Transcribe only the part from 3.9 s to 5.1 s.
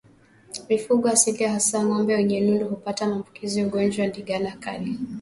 wa ndigana kali